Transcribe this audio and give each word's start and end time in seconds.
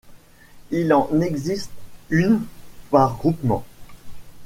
Il 0.71 0.93
en 0.95 1.11
existe 1.21 1.69
une 2.09 2.41
par 2.89 3.17
Groupement. 3.17 3.63